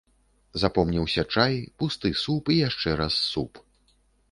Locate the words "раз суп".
3.05-3.65